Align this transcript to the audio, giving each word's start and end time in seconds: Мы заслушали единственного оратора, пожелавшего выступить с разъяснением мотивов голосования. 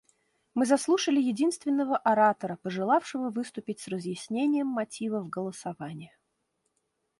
Мы 0.55 0.65
заслушали 0.65 1.19
единственного 1.21 1.95
оратора, 1.95 2.55
пожелавшего 2.63 3.29
выступить 3.29 3.81
с 3.81 3.87
разъяснением 3.87 4.65
мотивов 4.65 5.29
голосования. 5.29 6.17